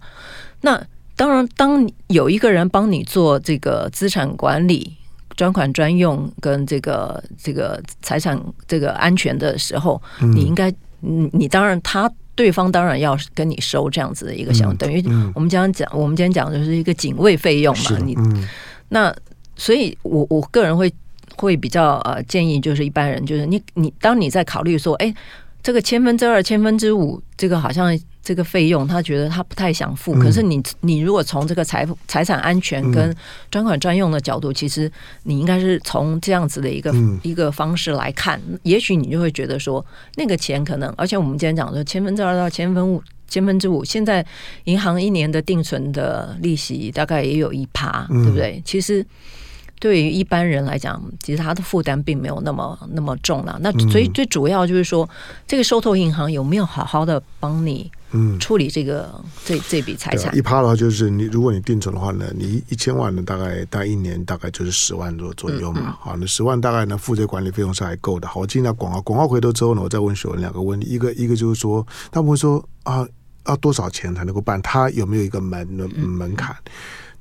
[0.61, 0.83] 那。
[1.15, 4.97] 当然，当有一个人帮你做这个资产管理、
[5.35, 8.35] 专款专用跟这个这个财产
[8.67, 15.03] 这个安全的时候，嗯、你应该，你你当然他对方当然要跟你收这样子的一个项目，嗯、等于
[15.35, 17.97] 我们讲讲，我们今天讲的就是一个警卫费用嘛。
[18.03, 18.47] 你、嗯、
[18.89, 19.15] 那，
[19.63, 20.91] 所以我我个人会
[21.37, 25.13] 会比较呃建议，就是一般人就是你你当你在考虑说，哎，
[25.61, 27.97] 这个千分之二、千分之五，这个好像。
[28.25, 30.13] 这个费用，他觉得他不太想付。
[30.13, 33.13] 可是你，你如果从这个财富、财产安全跟
[33.51, 34.89] 专款专用的角度，其实
[35.23, 44.25] 你应该是从这样子的一个一个方式来看，也许你就会觉得说，那个钱可能，而且我们今天讲说千分之二到千分五、千分之五，现在
[44.63, 48.61] 银行一年的定存的利息大概也有一趴，对不对？
[48.63, 49.05] 其实。
[49.83, 53.59] 对于一般人来讲，其实他的负担并没有那么那么重了。
[53.59, 55.09] 那所以最主要就是说，
[55.45, 60.33] 这个受托银行有没有好好的帮你嗯处理这个、嗯、这这笔财产？
[60.37, 65.97] 一趴的话，就是你如果你定存的话呢，你一千万呢，大概大概一年大概就是十万多左右嘛。
[65.99, 68.25] 好，那十万大概呢，付这管理费用是还够的。
[68.25, 70.87] 好，我进到广告，广告回头之后呢，我再问雪文两个问题。
[70.89, 73.05] 一个一个就是说，他们会说啊，
[73.47, 74.61] 要多少钱才能够办？
[74.61, 76.55] 他有没有一个门门槛？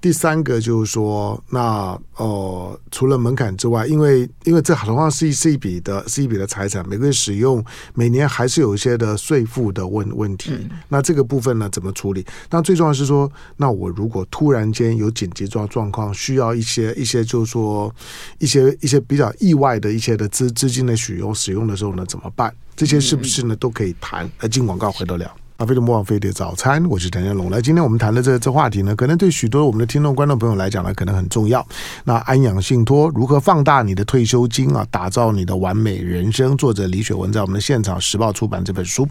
[0.03, 10.51] 第三个就是说，那呃，除了门槛之外，因为因为这同样是一是一笔的，是一笔的财产，每个月使用，每年还是有一些的税负的问问题。
[10.55, 12.27] 嗯、那这个部分呢，怎么处理？
[12.51, 17.95] 那最重要是说，那我如果突然间有紧急状状况，需要一些一些，就是说
[18.41, 22.53] 一些一些比较意外的一些的资资金的使用使用的时候呢，怎么办？
[22.75, 24.29] 这些是不是呢，都可以谈？
[24.39, 25.33] 呃，进广告回头聊。
[25.63, 27.49] 阿飞的莫忘飞碟早餐，我是谭家龙。
[27.49, 31.65] 来，今天我们谈的这这话题呢，可能对许多我们的听众观众朋友来讲呢，可能很重要。
[32.03, 36.57] 那安养信托如何放大你的退休金啊，打造你的完美人生？
[36.57, 39.07] 作者李雪文在我们的现场时报出版这本书。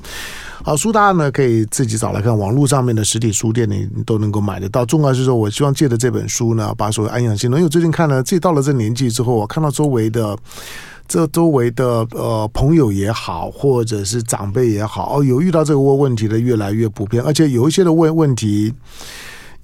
[0.61, 4.85] 好，书大家呢可以自己找来看，网络上面的实体书店你都能够买得到。
[4.85, 10.37] 重要是说，我希望借着这本书呢，把所谓安养信托，因为最近看了，自己到了这年纪之后，我看到周围的。
[11.12, 18.74] 这周围的呃朋友也好，或者是长辈也好，哦，有遇到这个问问题的越来越普遍，而且有一些的问问题，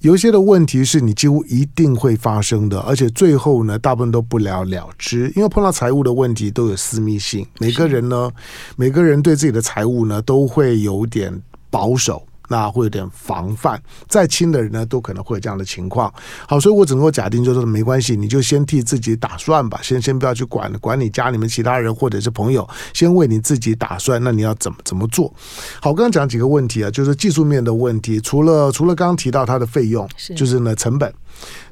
[0.00, 8.30] 有一些的问题是你几乎一定会发生的，而且最后呢，大部分都不了了之，因为碰到财务的问题都有私密性，每个人呢，
[8.76, 11.32] 每个人对自己的财务呢都会有点
[11.70, 12.22] 保守。
[12.48, 16.12] 那会有点防范，再亲的人呢，都可能会有这样的情况。
[16.46, 24.22] 好，所以我只能够假定，就是说没关系，你就先替自己打算吧，先先不要去管管你家里面其他人或者是朋友，先为你自己打算。
[24.22, 25.32] 那你要怎么怎么做？
[25.80, 31.12] 好，我刚刚讲几个问题啊，就是技术面的问题，除了除了刚刚提到它的费用，是就是呢成本。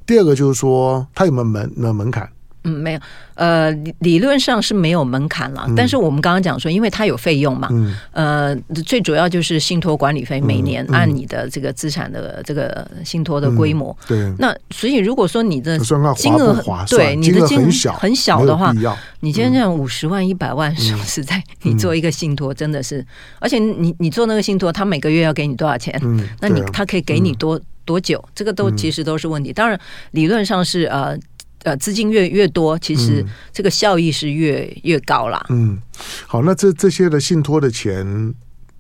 [0.05, 2.31] 第二个就是说，它有没有门那门槛？
[2.67, 3.01] 嗯，没有，
[3.37, 15.79] 呃，理理论上是没有门槛了，嗯、但是我们刚刚讲说，因为它有费用嘛，嗯、呃，最主要就是信托管理费，每年按你的这个资产的这个信托的规模，嗯、对，那所以如果说你的
[16.17, 18.75] 金额对你的金额很小很小的话，
[19.21, 23.07] 你今天这样五十万、一百万，说实在，你做一个信托真的是，
[23.39, 25.97] 而且你你做那个信托，他每个月要给你多少钱？
[26.03, 28.23] 嗯，那你他可以给你多多久？
[28.35, 29.53] 这个都其实都是问题。
[29.53, 29.79] 当然，
[30.11, 31.17] 理论上是呃。
[31.67, 35.45] 呃，资金越越多，其实这个效益是越、嗯、越高啦。
[35.49, 35.77] 嗯，
[36.25, 38.33] 好，那这这些的信托的钱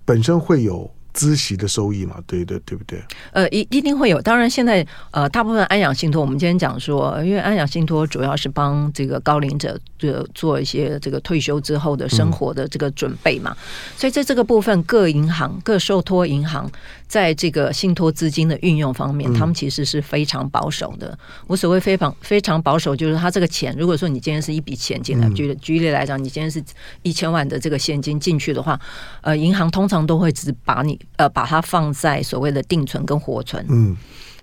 [0.04, 2.22] 本身会有孳息的收益嘛？
[2.26, 3.02] 对对对不对？
[3.32, 4.20] 呃，一一定会有。
[4.20, 13.62] 当然，现在呃，大部分安养信托，我们今天讲说，因为安养信托主要是帮这个高龄者做做一些这个退休之后的生活的这个准备嘛，嗯、
[13.96, 16.70] 所以在这个部分，各银行、各受托银行。
[17.08, 21.16] 在这个信托资金的运用方面，他们其实是非常保守的。
[21.46, 26.60] 我所谓非常非常保守，就是他这个钱，如果说你今天是一笔钱进来，举举例来讲，你今天是
[27.02, 28.76] 一千万的这个现金进去的话，
[29.20, 33.64] 呃，银行通常都会只把你呃把它放在所谓的定存跟活存。
[33.68, 33.96] 嗯。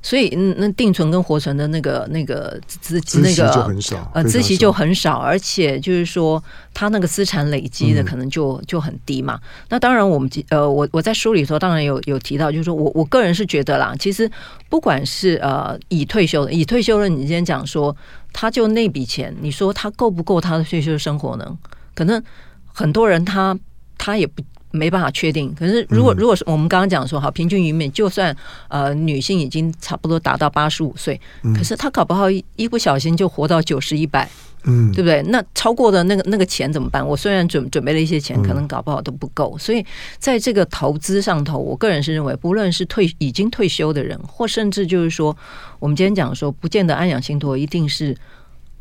[0.06, 3.74] 所以，那定存跟活存的那个、那个资那个
[4.12, 9.36] 呃资息就很少，而且就是说，他那个资产累积的可能就就很低嘛。
[9.36, 14.30] 嗯、那当然，我们呃，我我在书里头当然有有提到，就是说我我个人是觉得啦，其实
[14.68, 17.96] 不管是呃已退休的，已退休了，你今天讲说，
[18.34, 21.58] 他就那笔钱，你说他够不够他的退休生活呢？
[21.96, 22.22] 可能
[22.66, 23.58] 很多人他
[23.98, 24.44] 他也不。
[24.76, 28.36] 没办法确定，可是如果如果是我们刚刚讲说，好，平均余命，就算
[28.70, 34.28] 呃女性已经差不多达到八十五岁，嗯、可是她搞不好一一不小心就活到九十一百，
[34.64, 35.22] 嗯，对不对？
[35.28, 37.08] 那超过的那个那个钱怎么办？
[37.08, 39.54] 我虽然准准备了一些钱，可能搞不好都不够。
[39.56, 39.86] 嗯、所以
[40.18, 45.38] 在这个投资上头，我个人是认为，不论是退已经退休的人，或甚至就是说，
[45.78, 48.18] 我们今天讲说，不见得安养信托一定是。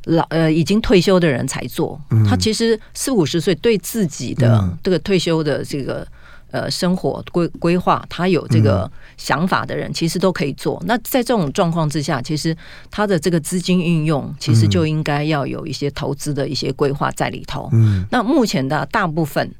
[0.06, 6.04] 老呃，已经退休的人才做，他其实四五十岁对自己的这个退休的这个
[6.50, 10.82] 呃生活规规划，他有这个想法的人，其实都可以做。
[10.86, 12.56] 那在这种状况之下，其实
[12.90, 17.68] 他的这个资金运用，其实就应该要有一些投资的一些规划在里头。
[17.72, 19.54] 嗯，那目前的大部分，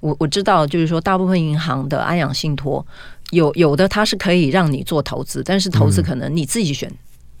[0.00, 2.86] 我我知道，就是说大部分银行的安养信托，
[3.30, 6.92] 有有的它是可以让你做投资，但是投资可能你自己选。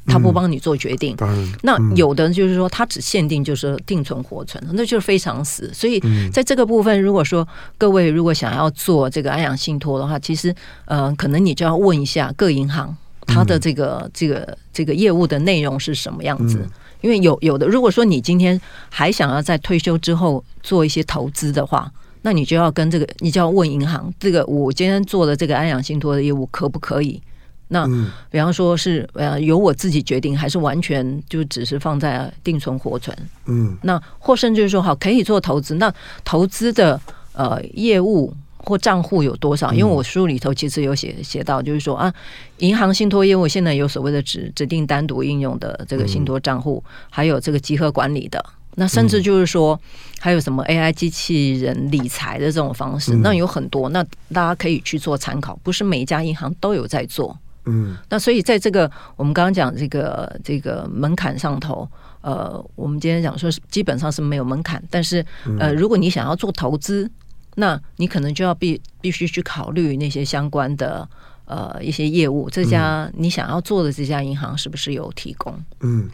[0.06, 5.70] 他不帮你做决定，嗯、那有的就是说，他只限定就是定存活存，那就是非常死。
[5.74, 6.00] 所以
[6.32, 16.66] 在这个部分，如果说各位如果想要做这个安养信托的话，其实呃，可能你就要问一下各银行它的这个这个这个业务的内容是什么样子。
[17.02, 21.92] 因为有有的，如果说你今天还想要在退休之后做一些投资的话，
[22.22, 27.20] 那你就要跟这个，你就要问银行，这个我今天做的这个安养信托的业务可不可以？
[27.68, 27.86] 那
[28.30, 33.16] 比方说是呃由我自己决定，还是完全就只是放在定存活存？
[33.46, 35.92] 嗯，那或甚至说好可以做投资，那
[36.24, 37.00] 投资的
[37.32, 39.72] 呃业务或账户有多少？
[39.72, 42.12] 因为我书里头其实有写写到，就是说啊，
[42.58, 48.44] 银行信托业务现在有所谓的指指定单独应用的这个信托账户，还有这个集合管理的，
[48.76, 49.80] 那甚至就是说
[50.20, 57.36] 还有什么 AI 机器人理财的这种方式，那有很多，那大家可以去做参考，不是每一家银行都有在做。
[57.66, 61.88] 嗯，那所以在这个我们刚刚讲这个这个门槛上头，
[62.20, 65.24] 呃，我们今天讲说是基本上是没有门槛，但是
[65.58, 67.10] 呃，如果你想要做投资，
[67.56, 71.08] 那你可能就要必必须去考虑那些相关的
[71.44, 75.52] 呃一些业务，这家你想要做的这家银行是不是有提供？
[75.80, 76.08] 嗯，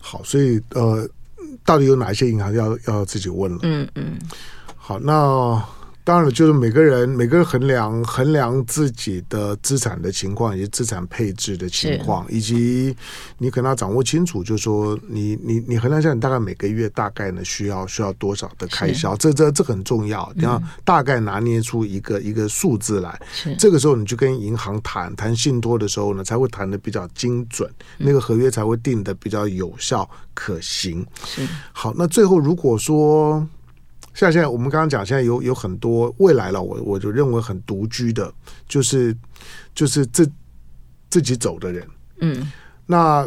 [0.00, 1.08] 好，所以呃，
[1.64, 3.58] 到底有哪一些银行要要自己问了？
[3.62, 4.18] 嗯嗯，
[4.76, 5.62] 好，那。
[6.10, 12.92] 当然了，就是每个人每个人衡量衡量自己的资产的情况，以及资产配置的情况，以及
[13.38, 23.16] 你可能要掌握清楚，就是说你你你衡量一下，你大概每个月大概呢需要需要多少的开销，这这这很重要，你要大概拿捏出一个、嗯、一个数字来。
[23.56, 31.06] 这个时候你就跟银行谈谈信托的时候呢，才会谈的比较精准，那个合约才会定的比较有效可行。
[31.24, 33.46] 是好，那最后如果说。
[34.20, 38.30] 像现在我们刚刚讲，现在有有很多未来了，我我就认为很独居的，
[38.68, 39.16] 就是
[39.74, 40.30] 就是自
[41.08, 41.86] 自己走的人。
[42.20, 42.52] 嗯，
[42.84, 43.26] 那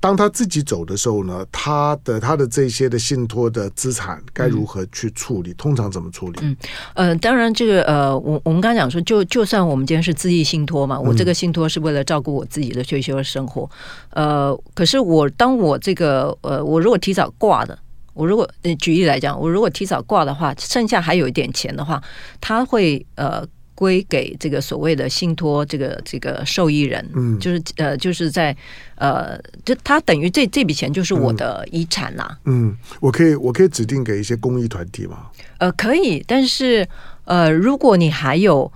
[0.00, 5.52] 当他自己走的时候呢，他的他的这些的信托的资产该如何去处理？
[5.52, 6.40] 嗯、通常怎么处理？
[6.42, 6.56] 嗯，
[6.94, 13.70] 呃，当然这个呃，我我们刚刚讲说，就就算我们今天是自益信托嘛，我这个信托是为了照顾我自己的退休生活。
[14.10, 17.78] 嗯、呃，可是我当我这个呃，我如果提早挂的。
[18.14, 18.48] 我如果
[18.78, 22.02] 举例来讲，我如果提早挂的话，剩下还有一点钱的话，
[22.40, 28.56] 他会呃归给这个所谓的信托这个这个受益人，嗯，就是呃就是在
[28.96, 32.68] 呃就他等于这这笔钱就是我的遗产啦，嗯。
[32.68, 35.26] 嗯，我可以我可以指定给一些公益团体吗？
[35.58, 36.86] 呃，可以，但是
[37.24, 38.70] 呃如果你还有。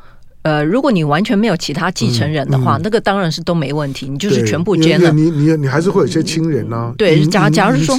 [0.46, 5.10] 呃，如果你完全没有其他继承人的话，嗯嗯、那个当然是都没问题，你就是全部捐了。
[5.10, 6.94] 你你你，你还是会有一些亲人呢、啊。
[6.96, 7.98] 对，假假如说，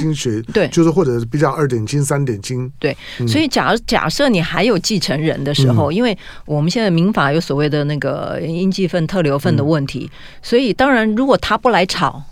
[0.50, 2.72] 对，就是或者比较二点亲、三点亲。
[2.78, 2.96] 对，
[3.26, 12.22] 所以假假设你还有继承人的时候，嗯、因为我们现在民法有所谓的那个应继份、特留份的问题，嗯、所以当然如果他不来吵，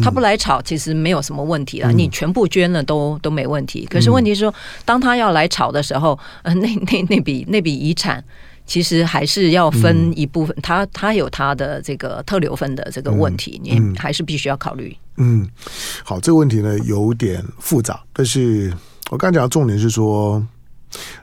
[0.00, 3.84] 他不来吵，其实没有什么问题了，嗯、你全部捐了都都没问题。
[3.90, 4.54] 可是问题是说，
[4.84, 8.22] 当他要来吵的时候，呃，那 那那笔那笔遗产。
[8.68, 14.94] 其实还是要分一部分，嗯、他他有他的这个特留分的这个问题，嗯、你还是必须要考虑。
[15.16, 15.48] 嗯，
[16.04, 18.72] 好，这个问题呢有点复杂，但是
[19.10, 20.46] 我刚讲的重点是说，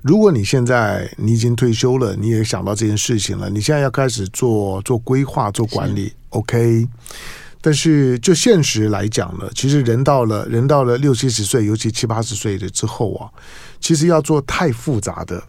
[0.02, 6.88] 如果你现在你已经退休了，你也想到这件事情了，你现在要开始做做规划、做管理，OK。
[7.62, 13.30] 但是就现实来讲呢，其实人到了人到了六七十岁，尤其七八十岁的之后啊，
[13.80, 15.44] 其实要做太复杂的。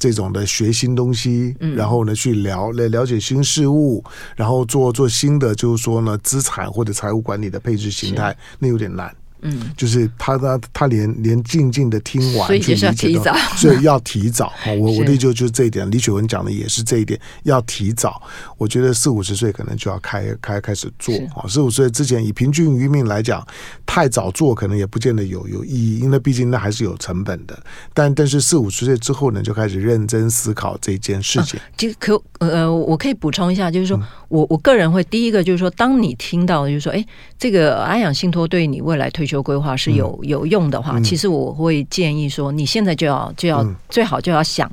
[0.00, 4.02] 这种的学新东西，然后呢去了了了解新事物，
[4.34, 9.14] 然后做做新的，就是说呢资产或者财务管理的配置形态，那有点难。
[9.42, 14.52] 嗯，就是他他他连连静静的听完，所以就是要提早， 所以要提早。
[14.78, 18.22] 我 我的就就是这一点，李雪文讲的也是这一点，要提早。
[18.58, 21.48] 我觉得四五十岁可能就要开开开始做啊。
[21.48, 23.46] 四五十岁之前，以平均余命来讲，
[23.86, 27.58] 太早做可能也不见得有有意义，因为毕竟那还是有成本的。
[27.94, 31.58] 但但是四五十岁之后呢，就开始认真思考这件事情。
[31.76, 37.04] 其实可呃，我可以补充一下，就是说我我个人会第一个就是说，当你听到就是说，哎，
[37.38, 39.40] 这个安养信托对你未来退休。
[39.42, 44.70] 规划是有有用的话，其实我会建议说，你现在就要就要最好就要想，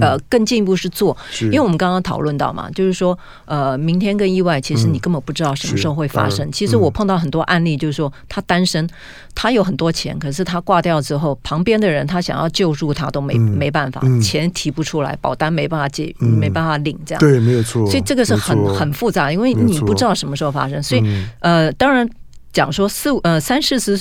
[0.00, 6.52] 呃，更进一步是做，因为我们刚刚讨论到嘛，就是说，呃，明天跟意外，其实你根本不知道什么时候会发生。
[6.52, 8.86] 其实我碰到很多案例，就是说他单身，
[9.34, 17.18] 他有很多钱，可是他挂掉之后，旁边的人他想要救助他都没没办法，钱提不出来，保单没办法借，没办法领，这样。
[17.18, 17.84] 对，没有错。
[17.86, 21.02] 所以这个是很很复杂，因为你不知道什么时候发生，所以
[21.40, 22.08] 呃，当然。
[22.52, 23.96] 讲说四五呃三四十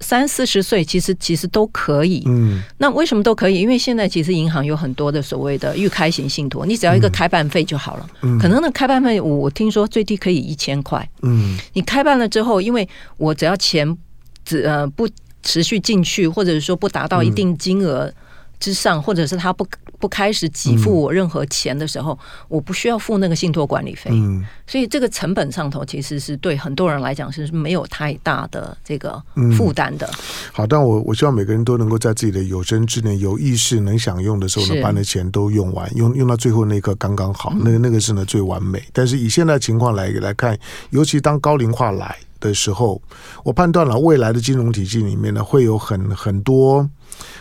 [0.00, 3.60] 三四十岁其实其实都可以，嗯，那为什么都可以？
[3.60, 12.88] 因为现在其实银行有很多的所谓的预开型信托，你只要一个开办费就好了，嗯，可能那开办费我听说最低可以一千块，嗯，你开办了之后，因为
[13.18, 13.96] 我只要钱
[14.44, 15.08] 只呃不
[15.42, 18.10] 持续进去，或者是说不达到一定金额
[18.58, 19.66] 之上，或者是他不。
[20.00, 29.22] 不开始给付我任何钱的时候，嗯、我不需要付那个信托管理费，嗯、所以这个成本上头其实是对很多人来讲是没有太大的这个
[29.56, 30.06] 负担的。
[30.06, 38.82] 嗯、好，但我我希望每个人都能够在自己的有生之年有意识能享用的时候呢，是把那钱都用完，用用到最后那一刻刚刚好，嗯、那个那个是呢最完美。
[38.92, 42.16] 但是以现在情况来来看，尤其当高龄化来。
[42.40, 43.00] 的时候，
[43.44, 46.88] 我判断了未来的金融体系里面呢，会有很很多。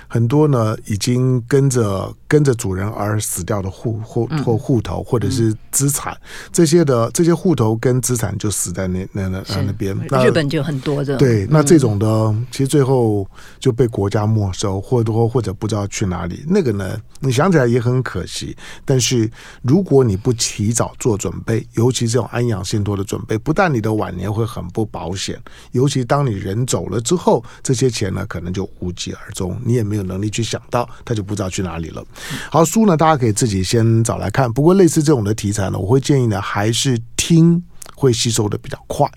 [0.08, 6.20] 很多呢，已经跟着跟着主人而死掉的户户或户头，或者是资产，嗯、
[6.52, 9.96] 这些的这些户头跟资产就死在那那那那边。
[10.10, 11.16] 那日本就很多的。
[11.18, 13.26] 对，那这种的，嗯、其实最后
[13.60, 16.44] 就被国家没收，或多或者不知道去哪里。
[16.48, 18.58] 那个呢，你想起来也很可惜。
[18.84, 19.30] 但是
[19.62, 32.04] 如果你不提早做准备，尤其这种安养信托的准备，不但你的晚年会很不保险，尤其当你人走了之后，这些钱呢，可能就无疾而终，你也没有能力去想到，他就不知道去哪里了。
[32.52, 34.52] 好，书呢，大家可以自己先找来看。
[34.52, 37.64] 不过类似这种的题材呢，我会建议呢，还是听
[37.96, 39.10] 会吸收的比较快。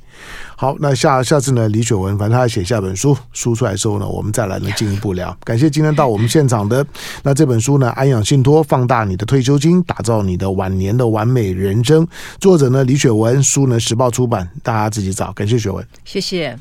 [0.57, 5.37] 好，那下下次呢，李雪文反正他写下本书，书出来之后呢，我们再来呢进一步聊。
[5.43, 6.87] 感谢今天到我们现场的
[7.23, 12.07] 那这本书呢，《安养信托：放大你的退休金，打造你的晚年的完美人生》，
[12.39, 15.33] 作者呢李雪文，书呢时报出版，大家自己找。
[15.33, 16.57] 感谢雪文，谢谢。